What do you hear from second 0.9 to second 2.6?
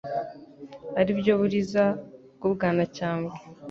aribyo Buliza n' u